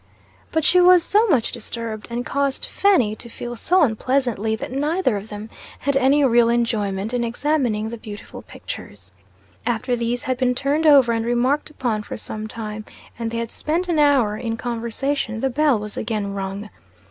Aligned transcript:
But 0.51 0.63
she 0.63 0.81
was 0.81 1.03
so 1.03 1.27
much 1.27 1.51
disturbed 1.51 2.07
and 2.09 2.25
caused 2.25 2.65
Fanny 2.65 3.15
to 3.17 3.29
feel 3.29 3.55
so 3.55 3.83
unpleasantly 3.83 4.55
that 4.55 4.71
neither 4.71 5.15
of 5.15 5.29
them 5.29 5.51
had 5.77 5.95
any 5.95 6.25
real 6.25 6.49
enjoyment 6.49 7.13
in 7.13 7.23
examining 7.23 7.87
the 7.89 7.99
beautiful 7.99 8.41
pictures. 8.41 9.11
After 9.63 9.95
these 9.95 10.23
had 10.23 10.39
been 10.39 10.55
turned 10.55 10.87
over 10.87 11.11
and 11.13 11.23
remarked 11.23 11.69
upon 11.69 12.01
for 12.01 12.17
some 12.17 12.47
time, 12.47 12.83
and 13.19 13.29
they 13.29 13.37
had 13.37 13.51
spent 13.51 13.87
an 13.89 13.99
hour 13.99 14.35
in 14.35 14.57
conversation, 14.57 15.39
the 15.39 15.51
bell 15.51 15.77
was 15.77 15.97
again 15.97 16.33
rung. 16.33 16.71